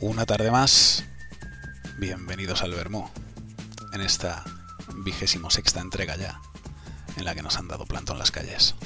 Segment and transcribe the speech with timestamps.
[0.00, 1.04] Una tarde más,
[1.98, 3.08] bienvenidos al Bermú,
[3.92, 4.44] en esta
[4.98, 6.40] vigésimo sexta entrega ya,
[7.16, 8.76] en la que nos han dado planto en las calles.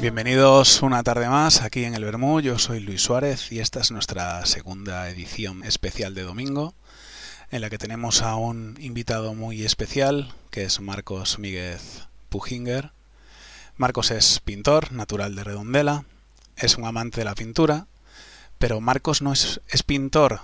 [0.00, 2.40] Bienvenidos una tarde más aquí en el Bermú.
[2.40, 6.72] Yo soy Luis Suárez y esta es nuestra segunda edición especial de domingo
[7.50, 12.92] en la que tenemos a un invitado muy especial, que es Marcos Míguez Pujinger.
[13.76, 16.04] Marcos es pintor, natural de Redondela,
[16.56, 17.86] es un amante de la pintura,
[18.60, 20.42] pero Marcos no es, es pintor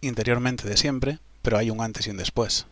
[0.00, 2.66] interiormente de siempre, pero hay un antes y un después.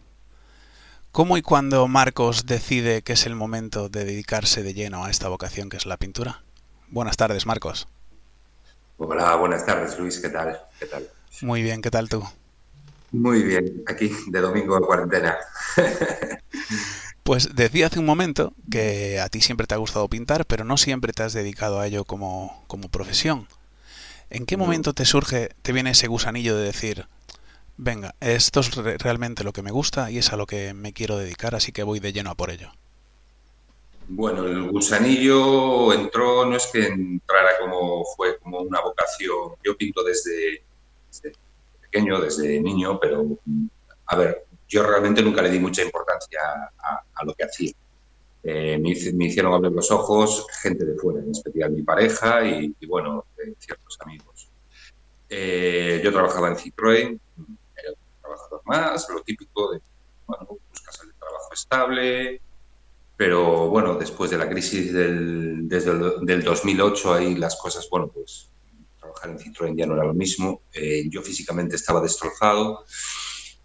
[1.12, 5.28] ¿Cómo y cuándo Marcos decide que es el momento de dedicarse de lleno a esta
[5.28, 6.44] vocación que es la pintura?
[6.88, 7.88] Buenas tardes, Marcos.
[8.96, 10.20] Hola, buenas tardes, Luis.
[10.20, 10.60] ¿Qué tal?
[10.78, 11.08] ¿Qué tal?
[11.42, 12.22] Muy bien, ¿qué tal tú?
[13.10, 15.36] Muy bien, aquí de domingo de cuarentena.
[17.22, 20.76] Pues decía hace un momento que a ti siempre te ha gustado pintar, pero no
[20.76, 23.46] siempre te has dedicado a ello como, como profesión.
[24.30, 27.06] ¿En qué momento te surge, te viene ese gusanillo de decir,
[27.80, 31.16] venga, esto es realmente lo que me gusta y es a lo que me quiero
[31.16, 32.70] dedicar, así que voy de lleno a por ello?
[34.06, 39.54] Bueno, el gusanillo entró, no es que entrara como fue como una vocación.
[39.64, 40.62] Yo pinto desde
[41.80, 43.24] pequeño, desde niño, pero
[44.06, 46.40] a ver, yo realmente nunca le di mucha importancia
[46.78, 47.72] a, lo que hacía.
[48.42, 48.90] Eh, me,
[49.26, 53.24] hicieron abrir los ojos gente de fuera, en especial mi pareja y, bueno,
[53.58, 54.48] ciertos amigos.
[55.28, 57.20] Eh, yo trabajaba en Citroën,
[58.64, 59.80] más, lo típico de,
[60.26, 62.40] bueno, buscas el trabajo estable,
[63.16, 68.08] pero bueno, después de la crisis del, desde el del 2008, ahí las cosas, bueno,
[68.08, 68.50] pues
[68.98, 70.62] trabajar en Citroën ya no era lo mismo.
[70.72, 72.84] Eh, yo físicamente estaba destrozado.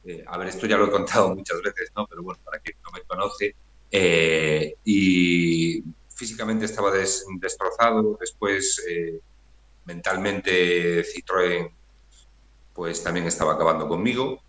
[0.03, 2.07] Eh, a ver, esto ya lo he contado muchas veces, ¿no?
[2.07, 3.55] Pero bueno, para quien no me conoce.
[3.91, 8.17] Eh, y físicamente estaba destrozado.
[8.19, 8.83] Después,
[9.85, 11.71] mentalmente, Citroën
[12.73, 14.41] pues también estaba acabando conmigo.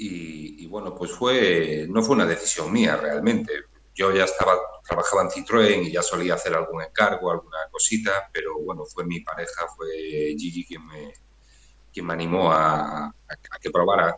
[0.00, 3.52] Y, y, bueno, pues fue, no fue una decisión mía realmente
[3.98, 8.56] yo ya estaba, trabajaba en Citroën y ya solía hacer algún encargo, alguna cosita, pero
[8.60, 9.88] bueno, fue mi pareja, fue
[10.38, 11.12] Gigi quien me,
[11.92, 13.12] quien me animó a,
[13.60, 14.16] que probara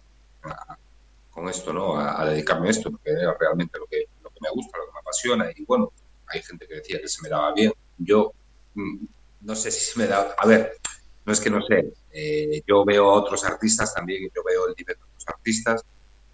[1.31, 1.99] con esto, ¿no?
[1.99, 4.93] A, dedicarme a esto, porque era realmente lo que, lo que me gusta, lo que
[4.93, 5.51] me apasiona.
[5.57, 5.93] Y bueno,
[6.27, 7.73] hay gente que decía que se me daba bien.
[7.97, 8.35] Yo
[8.75, 9.07] mm,
[9.41, 10.35] no sé si se me da.
[10.37, 10.77] A ver,
[11.25, 11.91] no es que no sé.
[12.13, 14.99] Eh, yo veo a otros artistas también, y yo veo el nivel
[15.31, 15.85] artistas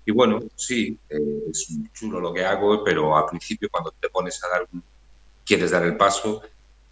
[0.06, 4.42] y bueno, sí, eh, es chulo lo que hago, pero al principio cuando te pones
[4.44, 4.68] a dar,
[5.44, 6.42] quieres dar el paso,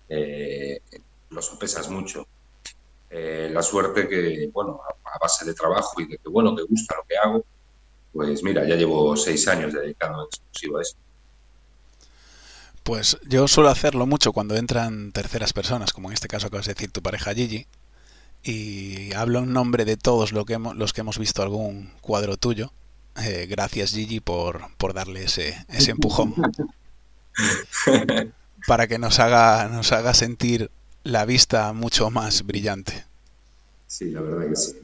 [0.08, 0.80] eh,
[1.30, 2.26] lo sopesas mucho.
[3.08, 6.96] Eh, la suerte que, bueno, a, base de trabajo y de que, bueno, te gusta
[6.96, 7.44] lo que hago,
[8.12, 10.96] pues mira, ya llevo seis años dedicado en exclusivo a eso.
[12.82, 16.74] Pues yo suelo hacerlo mucho cuando entran terceras personas, como en este caso acabas de
[16.74, 17.68] decir tu pareja Gigi,
[18.44, 22.36] y hablo en nombre de todos lo que hemos, los que hemos visto algún cuadro
[22.36, 22.72] tuyo,
[23.22, 26.34] eh, gracias Gigi por, por darle ese, ese empujón.
[28.66, 30.70] para que nos haga, nos haga sentir
[31.02, 33.04] la vista mucho más brillante.
[33.86, 34.74] Sí, la verdad que sí.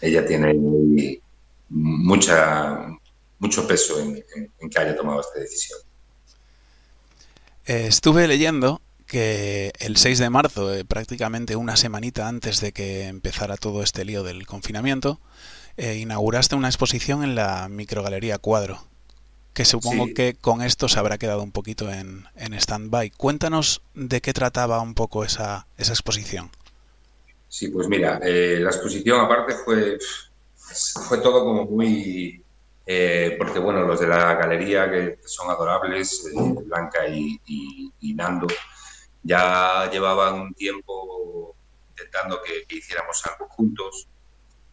[0.00, 1.20] ella tiene
[1.68, 2.88] mucha,
[3.38, 4.22] mucho peso en,
[4.70, 5.78] que haya tomado esta decisión.
[7.66, 13.06] Eh, estuve leyendo que el 6 de marzo, eh, prácticamente una semanita antes de que
[13.06, 15.20] empezara todo este lío del confinamiento,
[15.76, 18.82] eh, inauguraste una exposición en la microgalería Cuadro,
[19.52, 23.10] que supongo que con esto se habrá quedado un poquito en, en stand-by.
[23.10, 26.50] Cuéntanos de qué trataba un poco esa, esa exposición.
[27.48, 29.98] Sí, pues mira, eh, la exposición aparte fue,
[31.08, 32.42] fue todo como muy...
[32.88, 36.30] Eh, porque bueno, los de la galería que son adorables,
[36.66, 37.40] Blanca y,
[38.00, 38.46] y, Nando,
[39.26, 41.56] ya llevaban un tiempo
[41.90, 44.08] intentando que, que hiciéramos algo juntos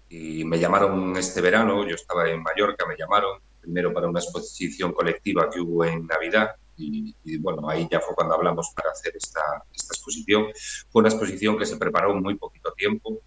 [0.10, 4.94] y me llamaron este verano, yo estaba en Mallorca, me llamaron primero para una exposición
[4.94, 9.42] colectiva que hubo en Navidad y, bueno, ahí ya fue cuando hablamos para hacer esta,
[9.74, 10.48] esta exposición.
[10.90, 13.22] Fue una exposición que se preparó muy poquito tiempo,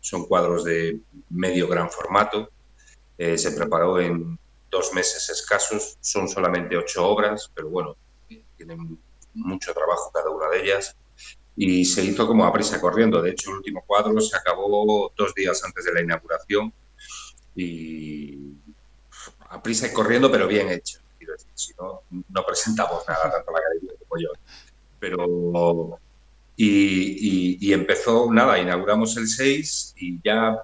[0.00, 1.00] son cuadros de
[1.30, 2.50] medio gran formato,
[3.16, 4.38] eh, se preparó en
[4.70, 7.96] dos meses escasos, son solamente ocho obras, pero bueno,
[8.56, 8.98] tienen
[9.38, 10.96] mucho trabajo cada una de ellas
[11.60, 13.20] y se hizo como a prisa corriendo.
[13.20, 16.72] De hecho, el último cuadro se acabó dos días antes de la inauguración
[17.56, 18.54] y
[19.40, 21.00] a prisa y corriendo, pero bien hecho.
[21.54, 24.28] si no, no presentamos nada tanto la galería como yo.
[25.00, 26.00] Pero
[26.56, 30.60] Y, empezó, nada, inauguramos el 6 y ya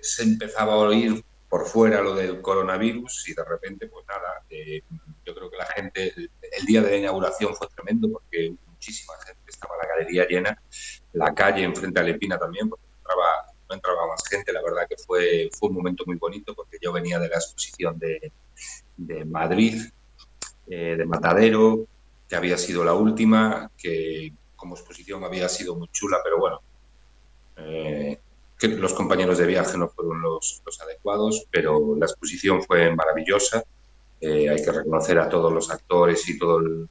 [0.00, 4.82] se empezaba a oír por fuera lo del coronavirus y de repente, pues nada, eh,
[5.24, 9.42] yo creo que la gente, el, día de la inauguración fue tremendo porque muchísima gente
[9.46, 10.62] estaba la galería llena,
[11.12, 14.96] la calle enfrente a Lepina también, porque entraba, no entraba más gente, la verdad que
[14.96, 18.32] fue, fue un momento muy bonito porque yo venía de la exposición de,
[18.96, 19.82] de Madrid,
[20.68, 21.86] eh, de Matadero,
[22.28, 26.60] que había sido la última, que como exposición había sido muy chula, pero bueno,
[27.56, 28.18] eh,
[28.60, 33.64] los compañeros de viaje no fueron los, adecuados, pero la exposición fue maravillosa.
[34.22, 36.88] Eh, hay que reconocer a todos los actores y todo el,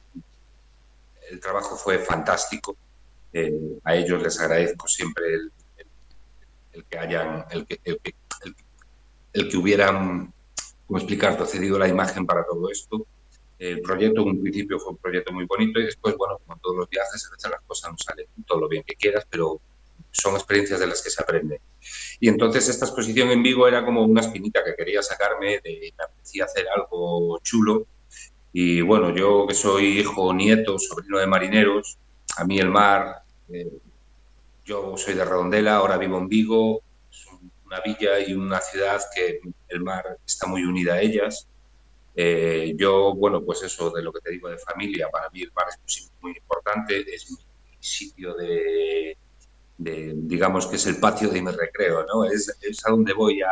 [1.40, 2.76] trabajo fue fantástico.
[3.32, 7.80] Eh, a ellos les agradezco siempre el, que hayan, el que,
[9.32, 10.32] el que, hubieran,
[10.86, 13.06] como explicar, cedido la imagen para todo esto
[13.70, 16.76] el proyecto en un principio fue un proyecto muy bonito y después, bueno, como todos
[16.78, 19.60] los viajes, a veces las cosas no salen todo lo bien que quieras, pero
[20.12, 21.60] son experiencias de las que se aprende.
[22.20, 26.04] Y entonces esta exposición en Vigo era como una espinita que quería sacarme, de, me
[26.04, 27.86] apetecía hacer algo chulo.
[28.52, 31.98] Y bueno, yo que soy hijo, nieto, sobrino de marineros,
[32.36, 33.72] a mí el mar, eh,
[34.64, 37.26] yo soy de Redondela, ahora vivo en Vigo, es
[37.64, 41.48] una villa y una ciudad que el mar está muy unida a ellas
[42.14, 45.50] eh, yo, bueno, pues eso de lo que te digo de familia, para mí el
[45.50, 47.38] bar es muy importante, es mi
[47.80, 49.16] sitio de,
[50.32, 52.24] digamos que es el patio de mi recreo, ¿no?
[52.24, 53.50] Es, es a donde voy a,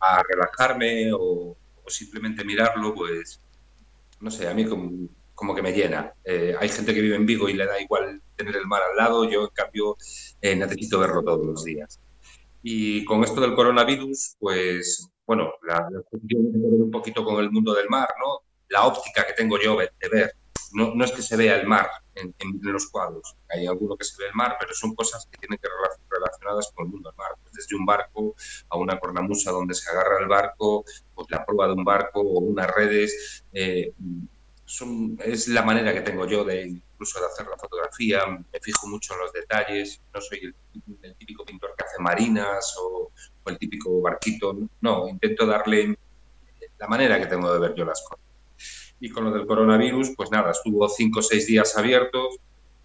[0.00, 3.38] a, relajarme o, simplemente mirarlo, pues,
[4.20, 6.14] no sé, a mí como, que me llena.
[6.24, 8.96] Eh, hay gente que vive en Vigo y le da igual tener el mar al
[8.96, 9.98] lado, yo en cambio
[10.40, 12.00] eh, necesito verlo todos los días.
[12.62, 17.90] Y con esto del coronavirus, pues bueno, la, ver un poquito con el mundo del
[17.90, 18.40] mar, ¿no?
[18.70, 20.32] La óptica que tengo yo de ver.
[20.72, 24.20] No, no es que se vea el mar en, los cuadros, hay alguno que se
[24.22, 25.68] ve el mar, pero son cosas que tienen que
[26.08, 27.32] relacionadas con el mundo del mar.
[27.42, 28.34] Pues desde un barco
[28.68, 30.84] a una cornamusa donde se agarra el barco,
[31.14, 33.44] pues la prueba de un barco o unas redes.
[33.52, 33.92] Eh,
[35.18, 39.12] es la manera que tengo yo de incluso de hacer la fotografía, me fijo mucho
[39.14, 40.54] en los detalles, no soy el,
[41.02, 43.10] el típico pintor que hace marinas o,
[43.46, 44.56] el típico barquito.
[44.80, 45.98] No, intento darle
[46.78, 48.23] la manera que tengo de ver yo las cosas.
[49.04, 52.36] Y con lo del coronavirus, pues nada, estuvo cinco o seis días abiertos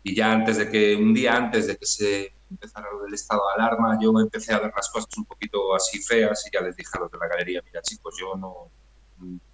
[0.03, 3.41] y ya antes de que, un día antes de que se empezara lo del estado
[3.47, 6.75] de alarma, yo empecé a ver las cosas un poquito así feas y ya les
[6.75, 8.69] dije a los de la galería, mira chicos, yo no,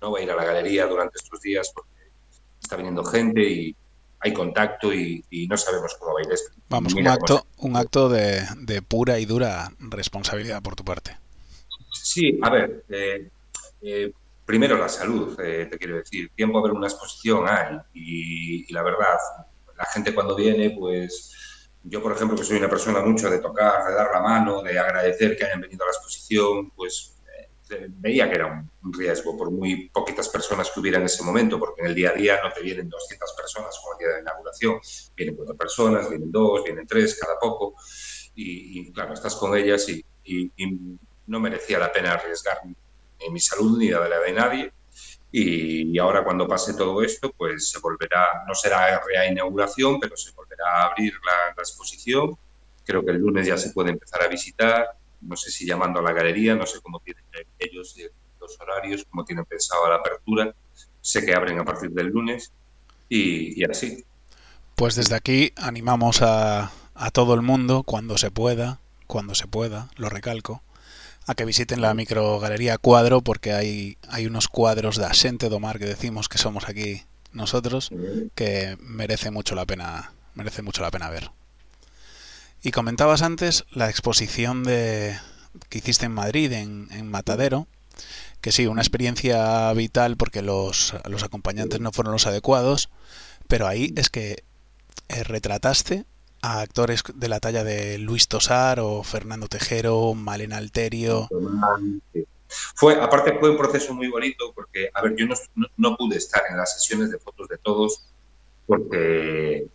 [0.01, 2.09] no voy a ir a la galería durante estos días porque
[2.59, 3.75] está viniendo gente y,
[4.21, 6.51] hay contacto y, no sabemos cómo va a ir esto.
[6.67, 11.15] Vamos, un acto, un acto de, pura y dura responsabilidad por tu parte.
[11.94, 13.29] Sí, a ver, eh,
[13.83, 14.12] eh,
[14.45, 16.31] primero la salud, eh, te quiero decir.
[16.36, 19.18] Tiempo a ver una exposición hay y, la verdad,
[19.75, 23.86] la gente cuando viene, pues yo, por ejemplo, que soy una persona mucho de tocar,
[23.88, 27.15] de dar la mano, de agradecer que hayan venido a la exposición, pues
[27.89, 31.81] veía que era un riesgo por muy poquitas personas que hubiera en ese momento, porque
[31.81, 34.21] en el día a día no te vienen 200 personas como el día de la
[34.21, 34.80] inauguración,
[35.15, 37.75] vienen cuatro personas, vienen dos, vienen tres, cada poco,
[38.36, 40.06] y, claro, estás con ellas y,
[41.27, 42.59] no merecía la pena arriesgar
[43.19, 44.73] ni mi salud ni la de nadie.
[45.31, 50.63] Y, ahora cuando pase todo esto, pues se volverá, no será reinauguración, pero se volverá
[50.65, 52.38] a abrir la exposición.
[52.86, 54.95] Creo que el lunes ya se puede empezar a visitar
[55.25, 57.24] no sé si llamando a la galería, no sé cómo tienen
[57.60, 57.95] ellos
[58.39, 60.53] los horarios, cómo tienen pensado la apertura.
[61.01, 62.51] Sé que abren a partir del lunes
[63.10, 64.03] y, así.
[64.75, 66.72] Pues desde aquí animamos a
[67.13, 70.62] todo el mundo, cuando se pueda, cuando se pueda, lo recalco,
[71.27, 75.86] a que visiten la microgalería Cuadro porque hay, hay unos cuadros de Asente Domar que
[75.86, 77.89] decimos que somos aquí nosotros
[78.36, 81.32] que merece mucho la pena merece mucho la pena ver.
[82.62, 85.17] Y comentabas antes la exposición de,
[85.70, 87.67] que hiciste en Madrid, en, Matadero,
[88.41, 92.89] que sí, una experiencia vital porque los, los, acompañantes no fueron los adecuados,
[93.48, 94.44] pero ahí es que
[95.08, 96.05] eh, retrataste
[96.45, 101.27] a actores de la talla de Luis Tosar o Fernando Tejero, Malena Alterio.
[102.75, 105.33] Fue, aparte fue un proceso muy bonito porque, a ver, yo no,
[105.77, 108.05] no pude estar en las sesiones de fotos de todos
[108.67, 109.67] porque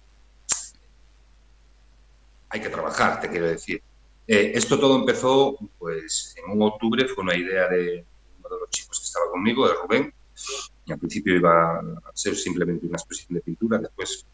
[2.50, 3.82] hay que trabajar, te quiero decir.
[4.28, 8.04] Eh, esto todo empezó, pues, en un octubre, fue una idea de
[8.38, 10.14] uno de los chicos que estaba conmigo, de Rubén,
[10.84, 11.82] y al principio iba a
[12.14, 14.24] ser simplemente una exposición de pintura, después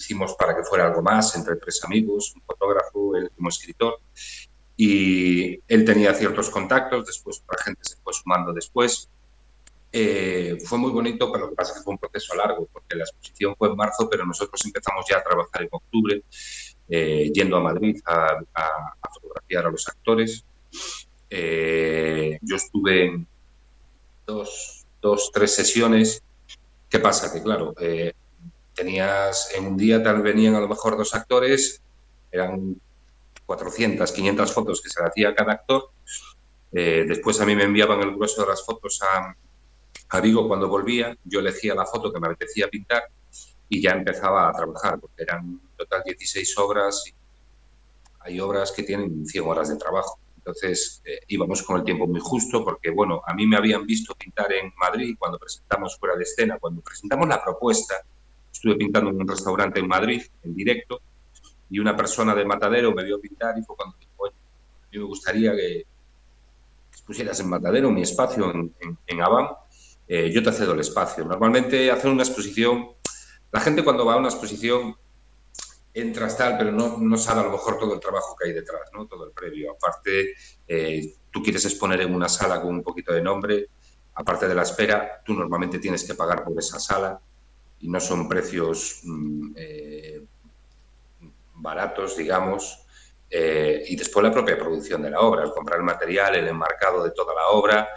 [0.00, 4.00] hicimos para que fuera algo más, entre tres amigos, un fotógrafo, él como escritor,
[4.76, 9.08] y él tenía ciertos contactos, después otra gente se fue sumando después.
[9.92, 12.96] Eh, fue muy bonito, pero lo que pasa es que fue un proceso largo, porque
[12.96, 16.22] la exposición fue en marzo, pero nosotros empezamos ya a trabajar en octubre
[16.88, 18.38] eh, yendo a Madrid a,
[19.12, 20.44] fotografiar a los actores.
[21.28, 23.26] Eh, yo estuve en
[24.26, 26.22] dos, dos, tres sesiones.
[26.88, 27.32] ¿Qué pasa?
[27.32, 27.74] Que claro,
[28.74, 31.82] tenías en un día tal venían a lo mejor dos actores,
[32.30, 32.80] eran
[33.46, 35.90] 400, 500 fotos que se le hacía a cada actor.
[36.70, 39.34] después a mí me enviaban el grueso de las fotos a,
[40.10, 43.04] a Vigo cuando volvía, yo elegía la foto que me apetecía pintar
[43.68, 47.04] y ya empezaba a trabajar, porque eran total 16 obras
[48.20, 50.18] hay obras que tienen 100 horas de trabajo.
[50.36, 54.14] Entonces eh, íbamos con el tiempo muy justo porque, bueno, a mí me habían visto
[54.14, 57.96] pintar en Madrid cuando presentamos fuera de escena, cuando presentamos la propuesta,
[58.60, 61.00] estuve pintando en un restaurante en Madrid en directo
[61.70, 64.98] y una persona de Matadero me vio pintar y fue cuando dijo, oye, a mí
[64.98, 65.86] me gustaría que,
[67.06, 69.18] pusieras en Matadero mi espacio en, en, en
[70.06, 71.24] eh, yo te cedo el espacio.
[71.24, 72.90] Normalmente hacer una exposición,
[73.50, 74.94] la gente cuando va a una exposición
[75.94, 78.90] entras tal, pero no, no sabe a lo mejor todo el trabajo que hay detrás,
[78.92, 79.06] ¿no?
[79.06, 79.72] todo el previo.
[79.72, 80.34] Aparte,
[80.68, 83.68] eh, tú quieres exponer en una sala con un poquito de nombre,
[84.14, 87.18] aparte de la espera, tú normalmente tienes que pagar por esa sala
[87.80, 90.22] y no son precios mm, eh,
[91.54, 92.86] baratos, digamos.
[93.30, 97.12] y después la propia producción de la obra, el comprar el material, el enmarcado de
[97.12, 97.88] toda la obra,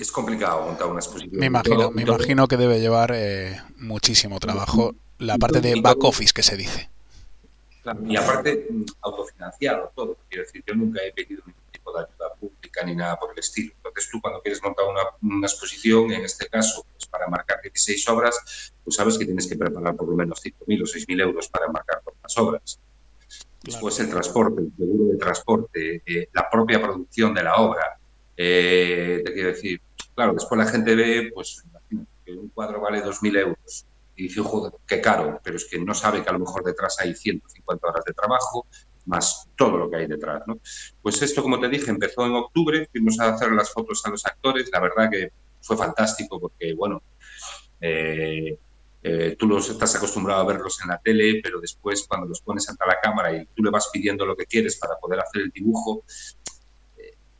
[0.00, 1.38] es complicado montar una exposición.
[1.38, 6.32] Me imagino, me imagino que debe llevar eh, muchísimo trabajo la parte de back office
[6.32, 6.88] que se dice.
[8.06, 10.16] y aparte, mm, autofinanciado todo.
[10.28, 13.38] Quiero decir, yo nunca he pedido ningún tipo de ayuda pública ni nada por el
[13.38, 13.72] estilo.
[13.76, 14.86] Entonces, tú cuando quieres montar
[15.22, 19.56] una, exposición, en este caso, pues para marcar 16 obras, pues sabes que tienes que
[19.56, 22.80] preparar por lo menos 5.000 o 6.000 euros para marcar todas las obras.
[23.62, 27.98] Después el transporte, el seguro de transporte, eh, la propia producción de la obra.
[28.36, 29.80] Eh, te quiero decir,
[30.20, 31.64] Claro, después la gente ve, pues,
[32.24, 35.94] que un cuadro vale 2.000 euros y dice, joder, qué caro, pero es que no
[35.94, 38.66] sabe que a lo mejor detrás hay 150 horas de trabajo,
[39.06, 40.58] más todo lo que hay detrás, ¿no?
[41.02, 44.24] Pues esto, como te dije, empezó en octubre, fuimos a hacer las fotos a los
[44.26, 47.02] actores, la verdad que fue fantástico porque, bueno,
[47.80, 48.58] eh,
[49.02, 52.68] eh, tú los estás acostumbrado a verlos en la tele, pero después cuando los pones
[52.68, 55.50] ante la cámara y tú le vas pidiendo lo que quieres para poder hacer el
[55.50, 56.04] dibujo,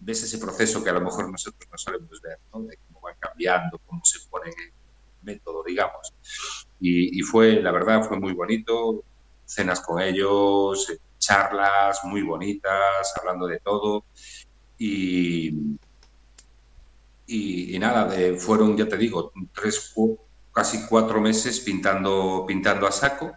[0.00, 2.62] ves ese proceso que a lo mejor nosotros no sabemos ver, ¿no?
[2.62, 4.72] de cómo van cambiando, cómo se pone el
[5.22, 6.14] método, digamos.
[6.80, 9.04] Y, fue, la verdad, fue muy bonito,
[9.50, 10.86] cenas con ellos,
[11.18, 14.04] charlas muy bonitas, hablando de todo.
[14.78, 15.76] Y,
[17.26, 19.94] y, nada, fueron, ya te digo, tres,
[20.52, 23.32] casi cuatro meses pintando, pintando a saco.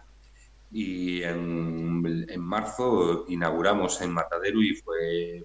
[0.72, 5.44] Y en, en marzo inauguramos en Matadero y fue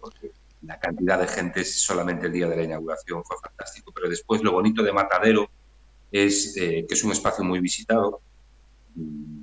[0.00, 3.92] porque la cantidad de gente solamente el día de la inauguración fue fantástico.
[3.94, 5.48] Pero después lo bonito de Matadero
[6.10, 8.20] es eh, que es un espacio muy visitado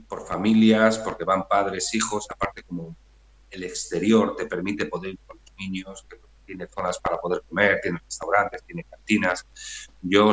[0.08, 2.96] por familias, porque van padres, hijos, aparte como
[3.50, 6.06] el exterior te permite poder ir con los niños,
[6.46, 9.46] tiene zonas para poder comer, tiene restaurantes, tiene cantinas.
[10.02, 10.32] Yo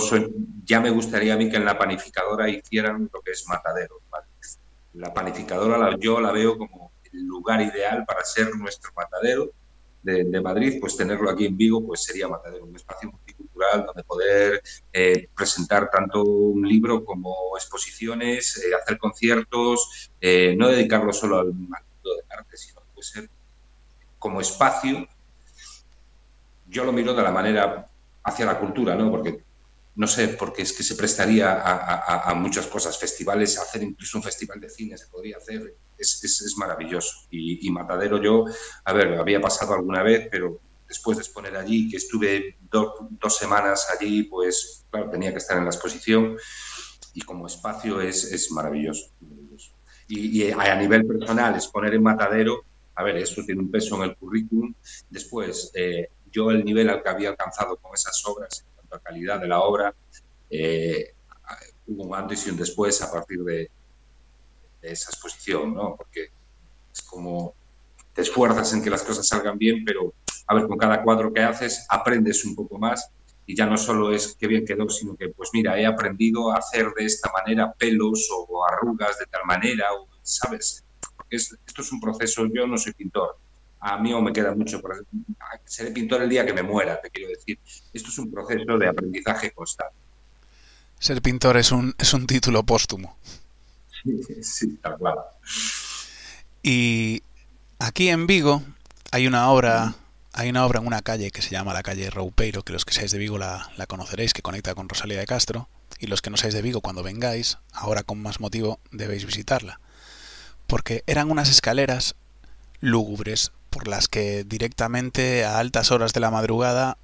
[0.65, 4.01] ya me gustaría a mí que en la panificadora hicieran lo que es Matadero.
[4.95, 9.53] La panificadora yo la veo como el lugar ideal para ser nuestro matadero
[10.03, 14.63] de, Madrid, pues tenerlo aquí en Vigo pues sería Matadero, un espacio multicultural donde poder
[14.93, 21.53] eh, presentar tanto un libro como exposiciones, eh, hacer conciertos, eh, no dedicarlo solo al
[21.53, 23.31] mundo del arte, sino puede ser
[24.19, 25.07] como espacio.
[26.69, 27.87] Yo lo miro de la manera
[28.23, 29.11] hacia la cultura, ¿no?
[29.11, 29.43] Porque
[29.99, 34.61] no sé, porque es que se prestaría a, muchas cosas, festivales, hacer incluso un festival
[34.61, 37.27] de cine se podría hacer, es, es, maravilloso.
[37.31, 38.45] Y, Matadero yo,
[38.85, 43.87] a ver, había pasado alguna vez, pero después de exponer allí, que estuve dos semanas
[43.99, 46.37] allí, pues claro, tenía que estar en la exposición
[47.15, 49.11] y como espacio es, es maravilloso.
[50.09, 52.65] Y, y, a nivel personal, exponer en Matadero,
[52.95, 54.75] a ver, eso tiene un peso en el currículum.
[55.11, 59.49] Después, eh, yo el nivel al que había alcanzado con esas obras la calidad de
[59.49, 59.95] la obra.
[60.51, 61.15] Eh,
[61.87, 63.71] hubo un antes y un después a partir de,
[64.83, 65.97] esa exposición, ¿no?
[65.97, 66.31] Porque
[66.93, 67.55] es como
[68.13, 70.15] te esfuerzas en que las cosas salgan bien, pero
[70.47, 73.11] a ver, con cada cuadro que haces aprendes un poco más
[73.47, 76.57] y ya no solo es que bien quedó, sino que, pues mira, he aprendido a
[76.57, 80.85] hacer de esta manera pelos o arrugas de tal manera, o, ¿sabes?
[81.17, 83.39] Porque esto es un proceso, yo no soy pintor,
[83.81, 85.07] a mí aún me queda mucho por
[85.65, 87.59] Seré pintor el día que me muera, te quiero decir.
[87.93, 89.95] Esto es un proceso de aprendizaje constante.
[90.99, 93.17] Ser pintor es un, es un título póstumo.
[94.43, 94.79] Sí.
[96.63, 97.23] Y
[97.79, 98.63] aquí en Vigo
[99.11, 99.95] hay una obra,
[100.33, 102.95] hay una obra en una calle que se llama la calle Roupeiro, que los que
[102.95, 106.31] seáis de Vigo la, la conoceréis, que conecta con Rosalía de Castro, y los que
[106.31, 109.81] no seáis de Vigo cuando vengáis, ahora con más motivo debéis visitarla,
[110.67, 112.15] porque eran unas escaleras
[112.81, 116.99] lúgubres por las que directamente a altas horas de la madrugada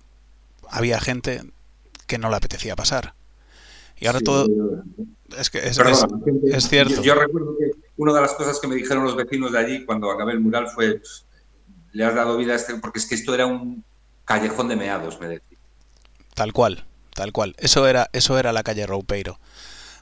[0.71, 1.45] había gente
[2.07, 3.15] que no le apetecía pasar.
[4.05, 4.47] Y ahora todo...
[5.39, 7.03] Es que es, cierto.
[7.03, 10.11] Yo, recuerdo que una de las cosas que me dijeron los vecinos de allí cuando
[10.11, 11.01] acabé el mural fue,
[11.93, 13.83] le has dado vida a este, porque es que esto era un
[14.27, 15.57] callejón de meados, me decía.
[16.35, 16.85] Tal cual,
[17.15, 17.55] tal cual.
[17.57, 19.39] Eso era, eso era la calle Roupeiro.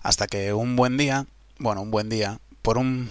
[0.02, 1.26] Hasta que un buen día,
[1.61, 3.09] bueno, un buen día, por un,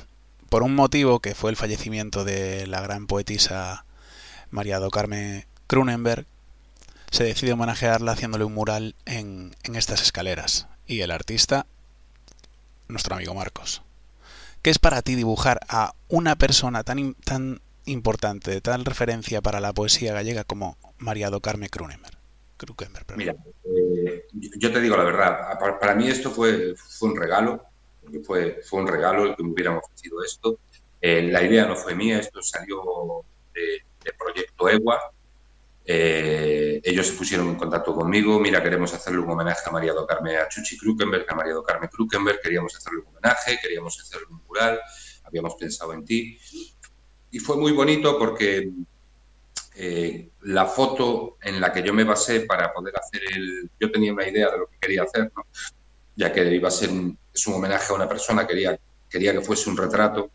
[0.50, 3.86] por un motivo que fue el fallecimiento de la gran poetisa
[4.50, 6.26] María do Carmen Cronenberg,
[7.12, 10.68] se decide homenajearla haciéndole un mural en, en estas escaleras.
[10.88, 11.66] Y el artista,
[12.88, 13.82] nuestro amigo Marcos.
[14.62, 19.60] ¿Qué es para ti dibujar a una persona tan, tan importante, de tal referencia para
[19.60, 22.22] la poesía gallega como María do Carme Cronenberg?
[23.16, 27.64] Mira, eh, yo te digo la verdad, para, mí esto fue, fue un regalo,
[28.24, 30.60] fue, fue un regalo el que me hubieran ofrecido esto.
[31.02, 33.24] Eh, la idea no fue mía, esto salió
[33.54, 33.82] de,
[34.18, 35.00] Proyecto EWA.
[35.84, 40.06] Eh, ellos se pusieron en contacto conmigo, mira, queremos hacerle un homenaje a María do
[40.06, 44.28] Carme, a Chuchi Krukenberg, a María do Carme Krukenberg, queríamos hacerle un homenaje, queríamos hacerle
[44.30, 44.80] un mural,
[45.24, 46.38] habíamos pensado en ti.
[47.32, 48.70] Y fue muy bonito porque
[49.76, 53.72] eh, la foto en la que yo me basé para poder hacer el...
[53.80, 55.32] Yo tenía una idea de lo que quería hacer,
[56.16, 58.78] ya que iba a ser un, es un homenaje a una persona, quería,
[59.10, 60.30] quería que fuese un retrato.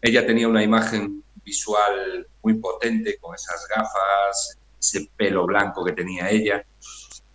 [0.00, 6.30] Ella tenía una imagen visual muy potente con esas gafas, ese pelo blanco que tenía
[6.30, 6.64] ella.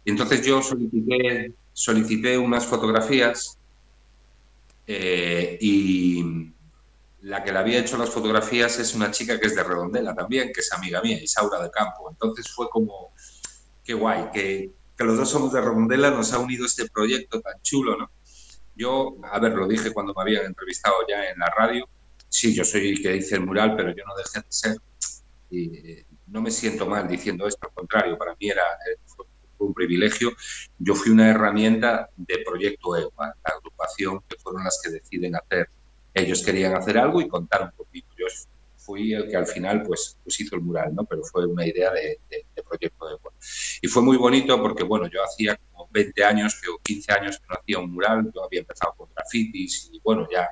[0.06, 3.58] Y entonces yo solicité, solicité unas fotografías
[4.86, 6.52] eh, y
[7.22, 10.52] la que le había hecho las fotografías es una chica que es de Redondela también,
[10.54, 12.10] que es amiga mía, Isaura de Campo.
[12.10, 13.14] Entonces fue como,
[13.84, 17.62] qué guay, que, que los dos somos de Redondela, nos ha unido este proyecto tan
[17.62, 18.12] chulo, ¿no?
[18.76, 21.88] Yo, a ver, lo dije cuando me habían entrevistado ya en la radio,
[22.28, 24.78] sí, yo soy el que dice el mural, pero yo no dejé de ser.
[26.34, 29.26] No me siento mal diciendo esto, al contrario, para mí era eh, fue
[29.60, 30.32] un privilegio.
[30.78, 35.70] Yo fui una herramienta de Proyecto EUA, la agrupación que fueron las que deciden hacer
[36.14, 38.08] ellos querían hacer algo y contar un poquito.
[38.18, 38.28] Yo
[38.78, 41.06] fui el que al final pues, pues hizo el mural, ¿no?
[41.06, 42.20] Pero fue una idea de,
[42.68, 43.18] proyecto de
[43.82, 47.46] Y fue muy bonito porque, bueno, yo hacía como 20 años o 15 años que
[47.50, 50.50] no hacía un mural, yo había empezado con grafitis y, bueno, ya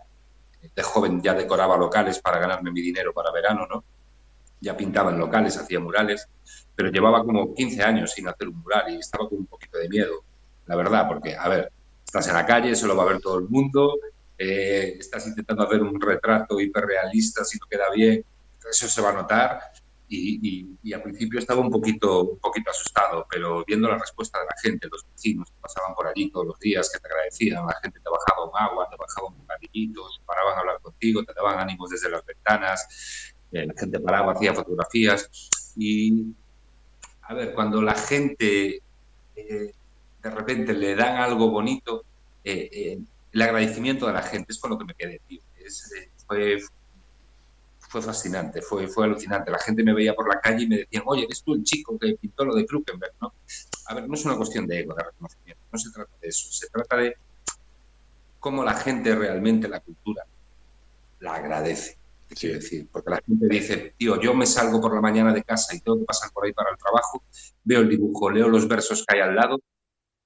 [0.75, 3.83] de joven ya decoraba locales para ganarme mi dinero para verano, ¿no?
[4.61, 6.29] Ya pintaba en locales, hacía murales,
[6.75, 9.89] pero llevaba como 15 años sin hacer un mural y estaba con un poquito de
[9.89, 10.23] miedo,
[10.67, 11.71] la verdad, porque, a ver,
[12.05, 13.95] estás en la calle, se lo va a ver todo el mundo,
[14.37, 18.25] eh, estás intentando hacer un retrato hiperrealista, si no queda bien,
[18.69, 19.59] eso se va a notar.
[20.13, 24.55] Y, al principio estaba un poquito, un poquito asustado, pero viendo la respuesta de la
[24.61, 27.99] gente, los vecinos que pasaban por allí todos los días, que te agradecían, la gente
[28.01, 31.89] te bajaba un agua, te bajaba un bocadillito, paraban a hablar contigo, te daban ánimos
[31.91, 35.29] desde las ventanas, eh, la gente paraba, hacía fotografías.
[35.75, 36.33] Y,
[37.23, 38.81] a ver, cuando la gente
[39.35, 39.73] eh,
[40.21, 42.03] de repente le dan algo bonito,
[42.43, 45.41] el agradecimiento de la gente, es con lo que me quedé, tío.
[45.57, 46.57] Eh, fue,
[47.79, 49.51] fue fascinante, fue, fue alucinante.
[49.51, 51.97] La gente me veía por la calle y me decían, oye, eres tú el chico
[51.97, 53.33] que pintó lo de Krukenberg, ¿no?
[53.87, 56.51] A ver, no es una cuestión de ego, de reconocimiento, no se trata de eso,
[56.51, 57.15] se trata de
[58.39, 60.25] cómo la gente realmente la cultura
[61.19, 61.97] la agradece.
[62.39, 65.75] Quiero decir, porque la gente dice, tío, yo me salgo por la mañana de casa
[65.75, 67.23] y tengo que pasar por ahí para el trabajo,
[67.63, 69.61] veo el dibujo, leo los versos que hay al lado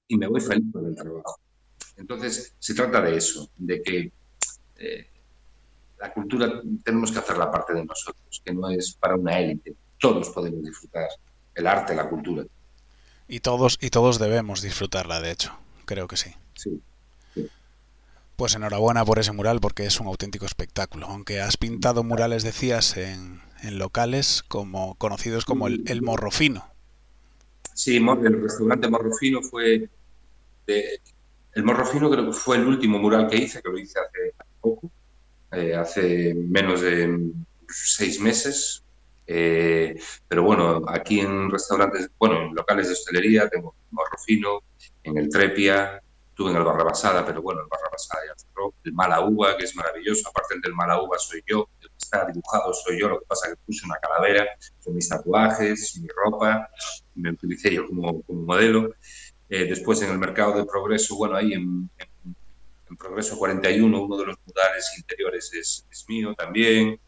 [0.06, 1.40] y me voy feliz por el trabajo.
[1.96, 4.12] Entonces, se trata de eso, de que
[4.76, 5.10] eh,
[5.98, 9.74] la cultura tenemos que hacer la parte de nosotros, que no es para una élite.
[9.98, 11.08] Todos podemos disfrutar
[11.54, 12.44] el arte, la cultura.
[13.28, 15.58] Y todos, y todos debemos disfrutarla, de hecho.
[15.86, 16.30] Creo que sí.
[16.54, 16.80] Sí.
[18.36, 21.06] Pues enhorabuena por ese mural porque es un auténtico espectáculo.
[21.06, 26.64] Aunque has pintado murales, decías, en, en locales como conocidos como el, el Morrofino.
[27.74, 29.88] Sí, el restaurante Morrofino fue
[31.56, 34.34] el Morro Fino creo que fue el último mural que hice, que lo hice hace
[34.60, 34.90] poco,
[35.52, 37.32] eh, hace menos de
[37.68, 38.82] seis meses.
[39.26, 44.60] Eh, pero bueno, aquí en restaurantes, bueno, en locales de hostelería tengo Morro Fino,
[45.02, 46.00] en el Trepia,
[46.36, 48.74] tuve en el Barra Basada, pero bueno, el Barra Basada ya cerró.
[48.84, 49.26] El Mala
[49.58, 53.20] que es maravilloso, aparte del Mala soy yo, el que está dibujado soy yo, lo
[53.20, 54.46] que pasa es que puse una calavera,
[54.78, 56.68] son mis tatuajes, mi ropa,
[57.14, 58.90] me utilicé yo como, como modelo.
[59.48, 61.90] Eh, después en el mercado de Progreso, bueno, ahí en,
[62.98, 67.00] Progreso 41, uno de los murales interiores es, mío también.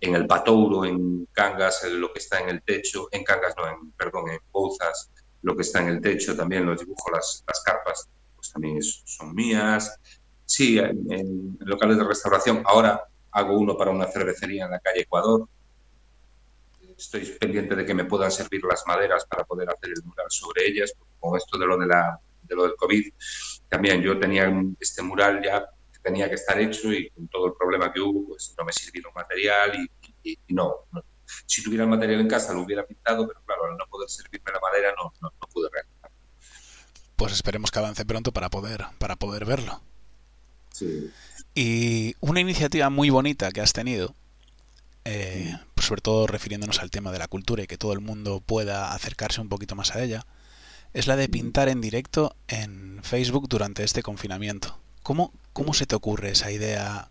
[0.00, 3.90] En el Patouro, en Cangas, lo que está en el techo, en Cangas no, en,
[3.92, 5.10] perdón, en Bouzas,
[5.42, 8.08] lo que está en el techo también, los dibujo, las, las carpas,
[8.46, 9.98] pues también son mías.
[10.44, 12.62] Sí, en, locales de restauración.
[12.64, 15.48] Ahora hago uno para una cervecería en la calle Ecuador.
[16.96, 20.66] Estoy pendiente de que me puedan servir las maderas para poder hacer el mural sobre
[20.66, 20.94] ellas.
[21.18, 23.12] Con esto de lo, de, la, de lo del COVID,
[23.68, 27.52] también yo tenía este mural ya que tenía que estar hecho y con todo el
[27.54, 29.72] problema que hubo, pues no me sirvieron material
[30.22, 30.86] y, no,
[31.44, 34.52] Si tuviera el material en casa lo hubiera pintado, pero claro, al no poder servirme
[34.52, 35.95] la madera no, no, no pude realizarlo.
[37.16, 39.80] Pues esperemos que avance pronto para poder, para poder verlo.
[40.72, 41.10] Sí.
[41.54, 44.14] Y una iniciativa muy bonita que has tenido,
[45.06, 48.42] eh, pues sobre todo refiriéndonos al tema de la cultura y que todo el mundo
[48.44, 50.26] pueda acercarse un poquito más a ella,
[50.92, 54.78] es la de pintar en directo en Facebook durante este confinamiento.
[55.02, 57.08] ¿Cómo, cómo se te ocurre esa idea?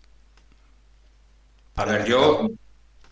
[1.74, 2.50] A ver, yo,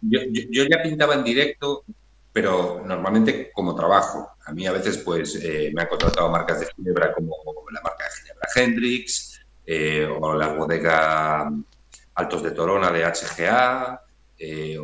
[0.02, 1.84] yo, yo, ya pintaba en directo,
[2.34, 4.32] pero normalmente como trabajo.
[4.44, 7.32] A mí a veces pues eh, me han contratado marcas de ginebra como
[7.70, 11.48] la marca de ginebra Hendrix, eh, o la bodega
[12.16, 14.02] Altos de Torona de HGA,
[14.36, 14.76] eh,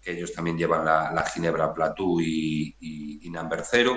[0.00, 3.96] que ellos también llevan la, Ginebra Platú y, y, Number Zero,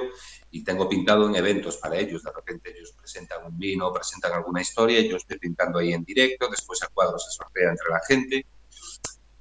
[0.51, 2.21] y tengo pintado en eventos para ellos.
[2.21, 6.47] De repente ellos presentan un vino, presentan alguna historia, yo estoy pintando ahí en directo,
[6.49, 8.45] después el cuadro se sortea entre la gente.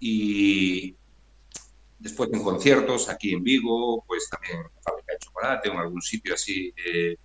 [0.00, 0.96] Y
[2.04, 6.02] después en conciertos, aquí en Vigo, pues también en la fábrica de chocolate en algún
[6.02, 7.16] sitio así eh,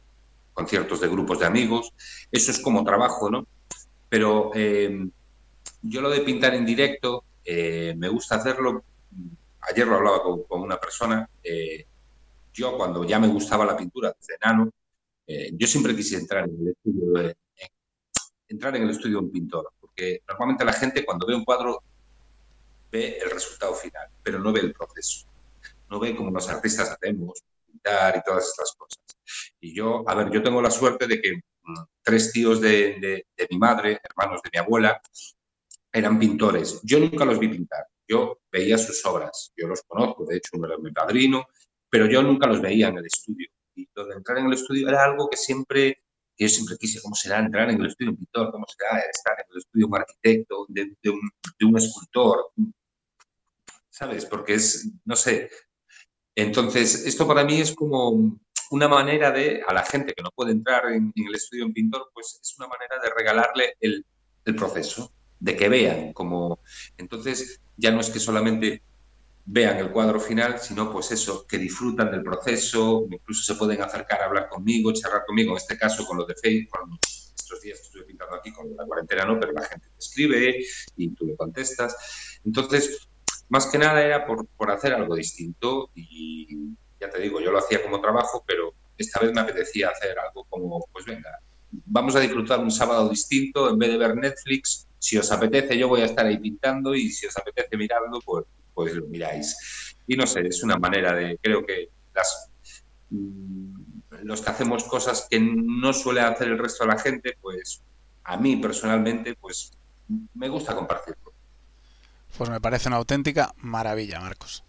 [0.54, 1.94] conciertos de grupos de amigos.
[2.32, 3.46] Eso es como trabajo, ¿no?
[4.08, 5.06] Pero eh,
[5.82, 8.86] yo lo de pintar en directo, eh, me gusta hacerlo.
[9.70, 11.30] Ayer lo hablaba con, una persona.
[12.54, 14.72] Yo, cuando ya me gustaba la pintura desde enano,
[15.28, 17.36] yo siempre quise entrar en el estudio
[18.48, 21.84] entrar en el estudio de un pintor, porque normalmente la gente cuando ve un cuadro
[22.92, 25.28] ve el resultado final, pero no ve el proceso.
[25.90, 29.04] No ve como los artistas hacemos, pintar y todas estas cosas.
[29.60, 33.58] Y yo, a ver, yo tengo la suerte de que mm, tres tíos de, mi
[33.58, 35.02] madre, hermanos de mi abuela,
[35.92, 36.80] eran pintores.
[36.84, 37.86] Yo nunca los vi pintar.
[38.08, 39.52] Yo veía sus obras.
[39.56, 41.48] Yo los conozco, de hecho, uno era mi padrino,
[41.90, 43.50] pero yo nunca los veía en el estudio.
[43.76, 46.04] Y lo de entrar en el estudio era algo que siempre,
[46.36, 48.52] que yo siempre quise, ¿cómo será entrar en el estudio de un pintor?
[48.52, 52.52] ¿Cómo será estar en el estudio de un arquitecto, de, un, de un escultor?
[54.00, 54.26] ¿Sabes?
[54.26, 55.50] Porque es, no sé.
[56.34, 58.40] Entonces, esto para mí es como
[58.72, 61.74] una manera de, a la gente que no puede entrar en, el estudio de un
[61.74, 64.06] pintor, pues es una manera de regalarle el,
[64.56, 66.62] proceso, de que vean como...
[66.98, 68.82] Entonces ya no es que solamente
[69.46, 74.22] vean el cuadro final, sino pues eso, que disfrutan del proceso, incluso se pueden acercar
[74.22, 77.00] a hablar conmigo, charlar conmigo, en este caso con lo de Facebook,
[77.38, 80.64] estos días que estuve pintando aquí con la cuarentena no, pero la gente te escribe
[80.96, 82.40] y tú le contestas.
[82.46, 83.10] Entonces,
[83.50, 87.60] más que nada era por, por hacer algo distinto y, ya te digo, yo lo
[87.60, 91.40] hacía como trabajo, pero esta vez me apetecía hacer algo como, pues venga,
[91.72, 95.88] vamos a disfrutar un sábado distinto, en vez de ver Netflix, si os apetece yo
[95.88, 99.96] voy a estar ahí pintando y si os apetece mirarlo, pues, pues lo miráis.
[100.06, 102.50] Y no sé, es una manera de, creo que las,
[103.10, 107.82] mm, los que hacemos cosas que no suele hacer el resto de la gente, pues
[108.24, 109.72] a mí personalmente, pues
[110.34, 111.29] me gusta compartirlo.
[112.38, 114.64] Pues me parece una auténtica maravilla, Marcos.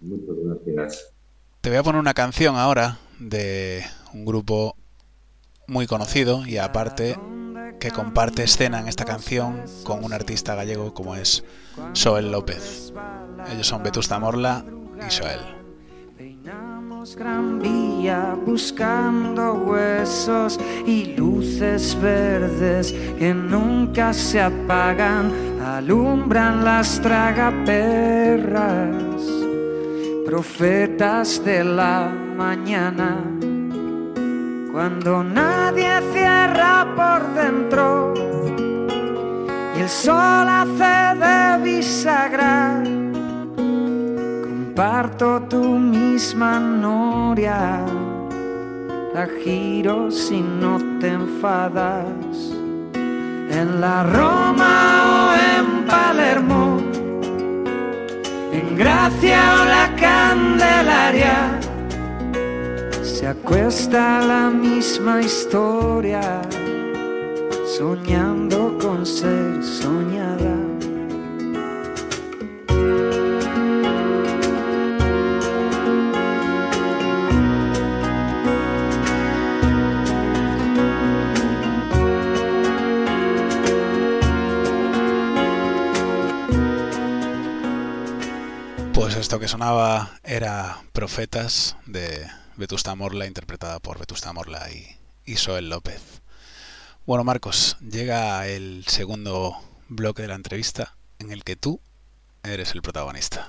[0.00, 0.36] Muchas
[0.66, 1.12] gracias.
[1.60, 4.76] Te voy a poner una canción ahora de un grupo
[5.66, 7.18] muy conocido y aparte
[7.80, 11.44] que comparte escena en esta canción con un artista gallego como es
[11.92, 12.92] Soel López.
[13.52, 14.64] Ellos son Vetusta Morla
[15.06, 15.55] y Soel.
[17.14, 25.30] Gran vía buscando huesos y luces verdes que nunca se apagan,
[25.64, 29.22] alumbran las tragaperras
[30.26, 33.18] profetas de la mañana.
[34.72, 38.12] Cuando nadie cierra por dentro
[39.76, 42.15] y el sol hace de bisagra,
[44.76, 47.82] comparto tu misma noria,
[49.14, 52.36] la giro si no te enfadas.
[53.48, 54.74] En la Roma
[55.14, 56.78] o en Palermo.
[58.52, 61.58] En gracia o la candelaria.
[63.02, 66.42] Se acuesta la misma historia,
[67.78, 69.64] soñando con ser
[89.18, 92.26] esto que sonaba era Profetas de
[92.56, 96.20] Vetusta Morla, interpretada por Vetusta Morla y, y López.
[97.06, 99.56] Bueno, Marcos, llega el segundo
[99.88, 101.80] bloque de la entrevista en el que tú
[102.42, 103.48] eres el protagonista.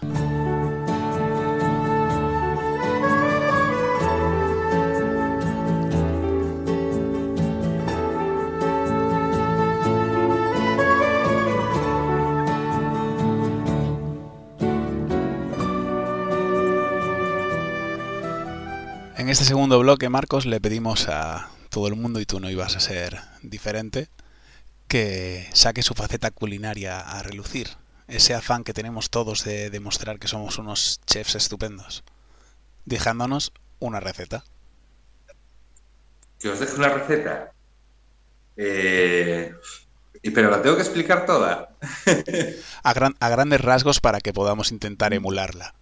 [19.38, 22.80] Este segundo bloque, Marcos, le pedimos a todo el mundo, y tú no ibas a
[22.80, 24.10] ser diferente,
[24.88, 27.70] que saque su faceta culinaria a relucir.
[28.08, 32.04] Ese afán que tenemos todos de demostrar que somos unos chefs estupendos.
[32.86, 34.44] Dejándonos una receta.
[36.40, 37.52] ¿Que os deje una receta?
[38.56, 39.54] Eh,
[40.34, 41.76] pero la tengo que explicar toda.
[42.84, 45.76] a, a grandes rasgos para que podamos intentar emularla.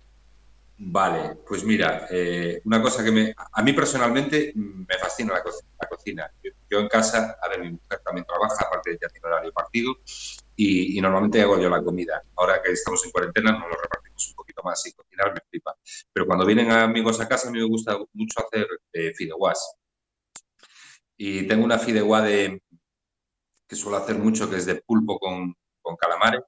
[0.78, 5.42] Vale, pues mira, eh, una cosa que me, a mí personalmente me fascina la,
[5.88, 6.30] cocina.
[6.70, 9.96] Yo, en casa, a ver, mi mujer también trabaja, aparte de tiene horario partido,
[10.56, 12.22] y, normalmente hago yo la comida.
[12.36, 15.78] Ahora que estamos en cuarentena nos lo repartimos un poquito más y cocinar me flipa.
[16.12, 19.78] Pero cuando vienen amigos a casa a mí me gusta mucho hacer eh, fideuás.
[21.16, 22.62] Y tengo una fideuá de,
[23.68, 25.56] que suelo hacer mucho, que es de pulpo con
[25.98, 26.42] calamares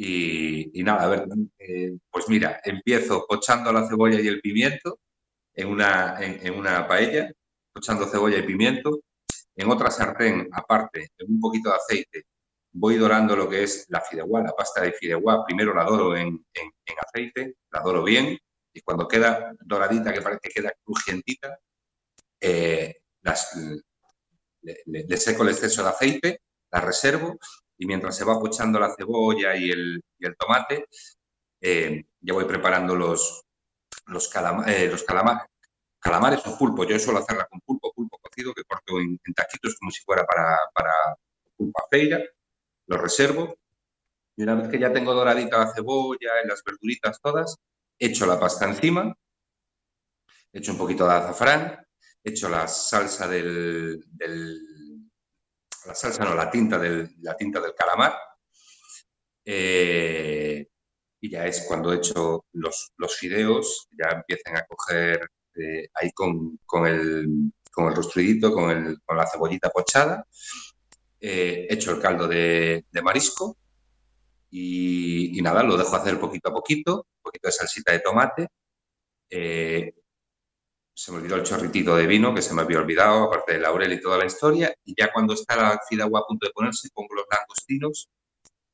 [0.00, 5.00] y, nada, a ver, eh, pues mira, empiezo pochando la cebolla y el pimiento
[5.54, 7.32] en una, en, una paella,
[7.72, 9.00] pochando cebolla y pimiento.
[9.56, 12.26] En otra sartén, aparte, en un poquito de aceite,
[12.70, 15.44] voy dorando lo que es la fideuá, la pasta de fideuá.
[15.44, 16.46] Primero la doro en,
[17.04, 18.38] aceite, la doro bien,
[18.72, 21.58] y cuando queda doradita, que parece que queda crujientita,
[22.40, 22.94] eh,
[24.62, 27.36] le, seco el exceso de aceite, la reservo
[27.78, 30.02] y mientras se va pochando la cebolla y el,
[30.36, 30.86] tomate,
[31.60, 33.44] eh, ya voy preparando los,
[34.06, 34.30] los,
[34.66, 35.04] eh, los
[36.00, 36.84] calamares o pulpo.
[36.84, 40.58] Yo suelo hacerla con pulpo, pulpo cocido, que corto en, taquitos como si fuera para,
[40.74, 40.92] para
[41.56, 42.20] pulpa feira.
[42.86, 43.56] Lo reservo.
[44.36, 47.56] Y una vez que ya tengo doradita la cebolla y las verduritas todas,
[47.98, 49.14] echo la pasta encima,
[50.52, 51.84] echo un poquito de azafrán,
[52.22, 54.00] echo la salsa del
[55.88, 58.14] la salsa no, la tinta del, la tinta del calamar.
[59.44, 60.66] Eh,
[61.20, 66.12] y ya es cuando he hecho los, los fideos, ya empiezan a coger eh, ahí
[66.12, 67.26] con, con, el,
[67.72, 70.26] con el con, con la cebollita pochada.
[71.20, 73.56] Eh, he hecho el caldo de, marisco
[74.50, 78.48] y, nada, lo dejo hacer poquito a poquito, un poquito de salsita de tomate
[80.98, 83.92] se me olvidó el chorritito de vino que se me había olvidado, aparte de laurel
[83.92, 84.74] y toda la historia.
[84.84, 88.08] Y ya cuando está la fideuá a punto de ponerse, pongo los langostinos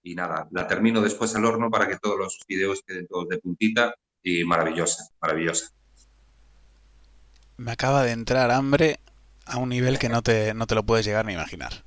[0.03, 3.39] y nada, la termino después al horno para que todos los fideos queden todos de
[3.41, 5.75] puntita y maravillosa, maravillosa.
[7.59, 9.01] Me acaba de entrar hambre
[9.45, 11.85] a un nivel que no te, no te lo puedes llegar ni imaginar.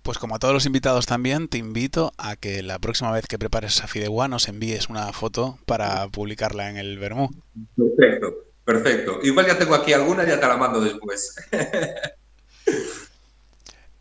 [0.00, 3.38] Pues como a todos los invitados también, te invito a que la próxima vez que
[3.38, 7.28] prepares esa fideuá nos envíes una foto para publicarla en el Bermú.
[7.76, 8.51] Perfecto.
[8.64, 9.20] Perfecto.
[9.22, 11.34] Igual ya tengo aquí alguna, ya te la mando después.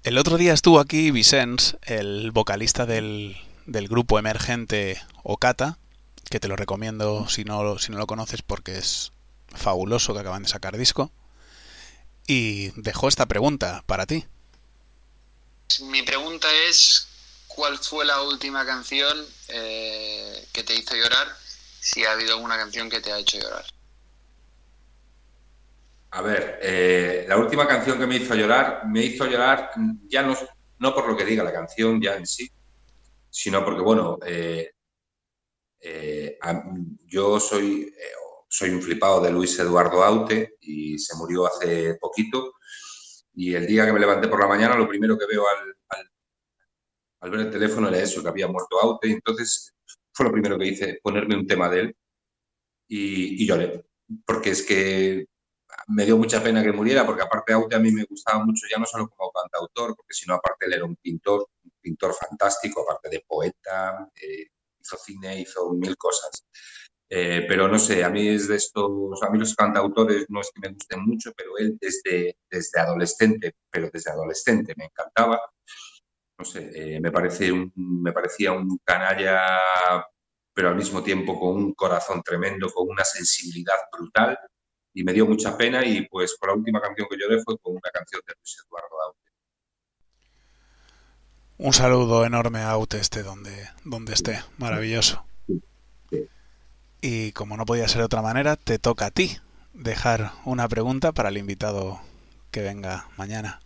[0.04, 5.78] El otro día estuvo aquí Vicens, el vocalista del, grupo emergente Okata,
[6.28, 9.12] que te lo recomiendo si no, si no lo conoces porque es
[9.48, 11.12] fabuloso que acaban de sacar disco.
[12.26, 14.26] Y dejó esta pregunta para ti.
[15.82, 17.08] Mi pregunta es,
[17.48, 19.16] ¿cuál fue la última canción
[19.50, 21.28] eh, que te hizo llorar?
[21.80, 23.66] Si ha habido alguna canción que te ha hecho llorar.
[26.14, 29.72] A ver, eh, la última canción que me hizo llorar, me hizo llorar
[30.08, 30.36] ya no,
[30.80, 32.50] no por lo que diga la canción ya en sí,
[33.30, 34.72] sino porque, bueno, eh,
[35.80, 36.38] eh,
[37.06, 37.94] yo soy,
[38.50, 42.56] soy un flipado de Luis Eduardo Aute y se murió hace poquito.
[43.34, 46.10] Y el día que me levanté por la mañana, lo primero que veo al,
[47.22, 49.08] al, ver el teléfono era eso, que había muerto Aute.
[49.08, 49.74] Y entonces
[50.12, 51.96] fue lo primero que hice, ponerme un tema de él
[52.90, 53.86] y, y lloré.
[54.26, 55.31] Porque es que
[55.88, 58.80] me dio mucha pena que muriera, porque aparte Aute a mí me gustaba mucho, ya
[58.80, 63.10] no solo como cantautor, porque sino aparte él era un pintor, un pintor fantástico, aparte
[63.10, 64.48] de poeta, eh,
[64.80, 66.46] hizo cine, hizo mil cosas.
[67.10, 70.50] Eh, pero no sé, a mí es de estos, a mí los cantautores no es
[70.54, 75.42] que me gusten mucho, pero él desde, desde adolescente, pero desde adolescente me encantaba.
[76.38, 79.60] No sé, eh, me, parece me parecía un canalla,
[80.54, 84.38] pero al mismo tiempo con un corazón tremendo, con una sensibilidad brutal
[84.94, 87.58] y me dio mucha pena y pues con la última canción que yo lloré fue
[87.60, 89.20] con una canción de Luis Eduardo Aute.
[91.58, 95.24] Un saludo enorme a Aute este donde, donde esté, maravilloso.
[97.02, 99.38] Y como no podía ser de otra manera, te toca a ti
[99.74, 102.00] dejar una pregunta para el invitado
[102.52, 103.60] que venga mañana.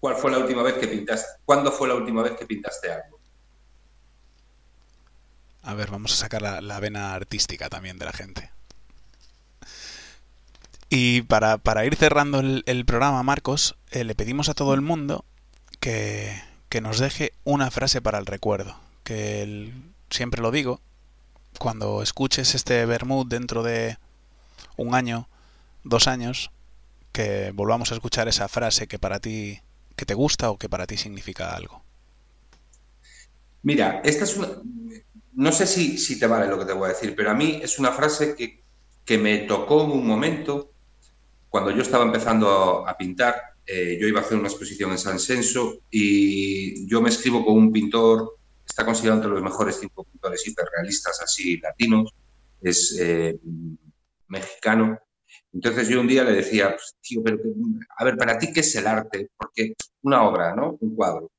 [0.00, 1.40] ¿Cuál fue la última vez que pintaste?
[1.44, 3.18] ¿Cuándo fue la última vez que pintaste algo?
[5.62, 8.50] A ver, vamos a sacar la, vena artística también de la gente.
[10.90, 15.24] Y para, ir cerrando el, programa, Marcos, eh, le pedimos a todo el mundo
[15.80, 18.74] que, que, nos deje una frase para el recuerdo.
[19.04, 19.72] Que
[20.08, 20.80] siempre lo digo,
[21.58, 23.98] cuando escuches este Bermud dentro de
[24.76, 25.28] un año,
[25.84, 26.50] dos años,
[27.12, 29.60] que volvamos a escuchar esa frase que para ti
[29.96, 31.82] que te gusta o que para ti significa algo.
[33.62, 34.48] Mira, esta es una,
[35.34, 37.58] no sé si, si, te vale lo que te voy a decir, pero a mí
[37.62, 38.62] es una frase que,
[39.04, 40.70] que me tocó en un momento
[41.48, 43.40] cuando yo estaba empezando a, pintar.
[43.66, 47.56] Eh, yo iba a hacer una exposición en San Senso y yo me escribo con
[47.56, 52.14] un pintor, está considerado entre los mejores cinco pintores hiperrealistas así latinos,
[52.62, 53.38] es eh,
[54.28, 54.98] mexicano.
[55.52, 57.38] Entonces yo un día le decía, pues, tío, pero
[57.96, 59.30] a ver, para ti, ¿qué es el arte?
[59.36, 60.76] Porque una obra, ¿no?
[60.80, 61.30] Un cuadro.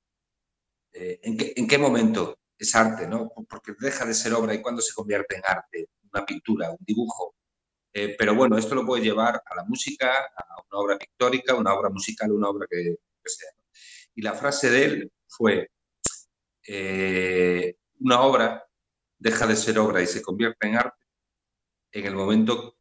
[0.94, 3.32] Eh, ¿en, qué, ¿en, qué, momento es arte, no?
[3.50, 7.36] Porque deja de ser obra y cuando se convierte en arte, una pintura, un dibujo.
[7.94, 11.74] Eh, pero bueno, esto lo puede llevar a la música, a una obra pictórica, una
[11.74, 13.50] obra musical, una obra que, sea.
[14.16, 15.70] Y la frase de él fue,
[16.68, 18.66] eh, una obra
[19.18, 21.06] deja de ser obra y se convierte en arte
[21.92, 22.78] en el momento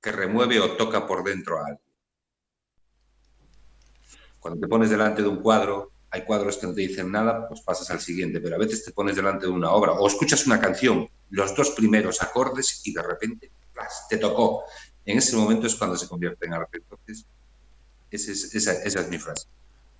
[0.00, 1.92] que remueve o toca por dentro a alguien.
[4.38, 7.60] Cuando te pones delante de un cuadro, hay cuadros que no te dicen nada, pues
[7.62, 10.60] pasas al siguiente, pero a veces te pones delante de una obra o escuchas una
[10.60, 13.52] canción, los dos primeros acordes y de repente
[14.08, 14.64] te tocó.
[15.04, 16.78] En ese momento es cuando se convierte en arte.
[16.78, 17.26] Entonces,
[18.10, 19.46] esa, esa es mi frase.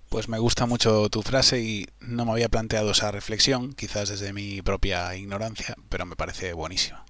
[0.09, 4.31] Pues me gusta mucho tu frase y no me había planteado esa reflexión, quizás desde
[4.31, 7.03] mi propia ignorancia, pero me parece buenísima.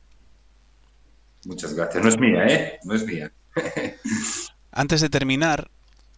[1.46, 2.02] Muchas gracias.
[2.02, 2.80] No es mía, ¿eh?
[2.86, 3.32] No es mía.
[4.72, 5.70] Antes de terminar,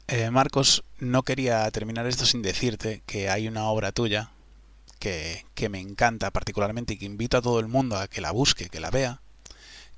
[0.08, 4.30] eh, Marcos, no quería terminar esto sin decirte que hay una obra tuya
[5.00, 8.32] que, que, me encanta particularmente y que invito a todo el mundo a que la
[8.32, 9.22] busque, que la vea,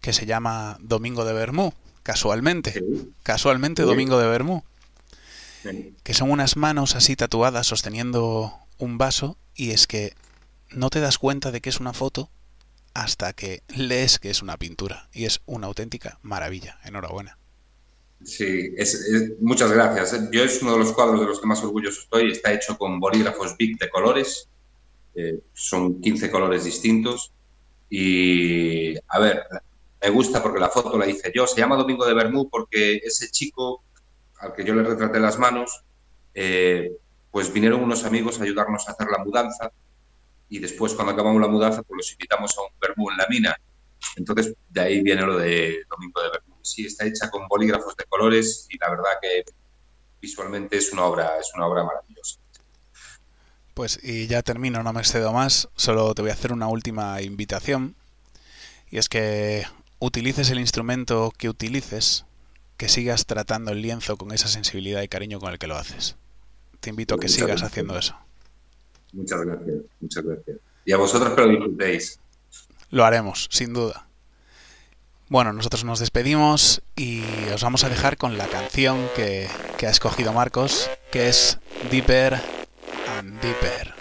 [0.02, 2.84] que se llama Domingo de Bermú, casualmente.
[3.24, 4.64] Casualmente Domingo de Bermú.
[6.04, 10.14] Que son unas manos así tatuadas sosteniendo un vaso y es que
[10.70, 12.30] no te das cuenta de que es una foto
[12.94, 16.80] hasta que lees que es una pintura y es una auténtica maravilla.
[16.84, 17.38] Enhorabuena.
[18.24, 18.74] Sí,
[19.40, 20.32] muchas gracias.
[20.32, 22.32] Yo es uno de los cuadros de los que más orgulloso estoy.
[22.32, 24.50] Está hecho con bolígrafos Bic de colores.
[25.14, 27.32] Eh, son 15 colores distintos.
[27.90, 29.44] Y, a ver,
[30.02, 31.48] me gusta porque la foto la hice yo.
[31.48, 33.84] Se llama Domingo de Bermú porque ese chico
[34.40, 35.84] al que yo le retraté las manos,
[36.34, 36.92] eh,
[37.32, 39.72] pues vinieron unos amigos a ayudarnos a hacer la mudanza
[40.50, 43.56] y después cuando acabamos la mudanza pues los invitamos a un vermú en la mina.
[44.16, 46.56] Entonces de ahí viene lo de Domingo de Vermú.
[46.62, 49.44] Sí, está hecha con bolígrafos de colores y la verdad que
[50.22, 52.40] visualmente es una obra, es una obra maravillosa.
[53.74, 57.22] Pues y ya termino, no me excedo más, solo te voy a hacer una última
[57.22, 57.96] invitación
[58.90, 59.66] y es que
[60.00, 62.26] utilices el instrumento que utilices,
[62.78, 66.16] que sigas tratando el lienzo con esa sensibilidad y cariño con el que lo haces.
[66.80, 68.16] Te invito a que sigas haciendo eso.
[69.14, 70.58] Muchas gracias, muchas gracias.
[70.86, 72.20] Y a vosotros que lo disfrutéis.
[72.92, 74.08] Lo haremos, sin duda.
[75.30, 77.22] Bueno, nosotros nos despedimos y
[77.54, 81.60] os vamos a dejar con la canción que, que ha escogido Marcos, que es
[81.92, 82.40] Deeper
[83.18, 83.94] and Deeper.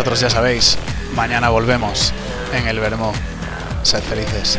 [0.00, 0.78] Nosotros ya sabéis,
[1.14, 2.14] mañana volvemos
[2.54, 3.12] en el Vermo.
[3.82, 4.58] Sed felices.